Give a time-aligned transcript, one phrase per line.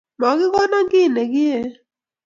[0.19, 1.69] makikono keii nekieeeei